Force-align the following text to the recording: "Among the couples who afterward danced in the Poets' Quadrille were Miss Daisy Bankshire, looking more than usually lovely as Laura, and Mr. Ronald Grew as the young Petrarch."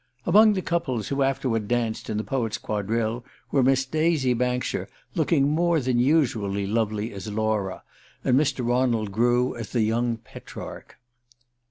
"Among 0.25 0.53
the 0.53 0.63
couples 0.63 1.09
who 1.09 1.21
afterward 1.21 1.67
danced 1.67 2.09
in 2.09 2.17
the 2.17 2.23
Poets' 2.23 2.57
Quadrille 2.57 3.23
were 3.51 3.61
Miss 3.61 3.85
Daisy 3.85 4.33
Bankshire, 4.33 4.89
looking 5.13 5.47
more 5.47 5.79
than 5.79 5.99
usually 5.99 6.65
lovely 6.65 7.13
as 7.13 7.31
Laura, 7.31 7.83
and 8.23 8.35
Mr. 8.35 8.67
Ronald 8.67 9.11
Grew 9.11 9.55
as 9.55 9.69
the 9.73 9.81
young 9.83 10.17
Petrarch." 10.17 10.97